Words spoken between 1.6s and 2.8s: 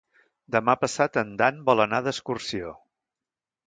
vol anar d'excursió.